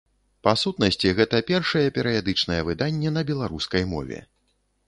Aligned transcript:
Па 0.45 0.53
сутнасці 0.61 1.11
гэта 1.19 1.41
першае 1.51 1.83
перыядычнае 1.97 2.59
выданне 2.71 3.15
на 3.19 3.25
беларускай 3.31 3.83
мове. 3.93 4.19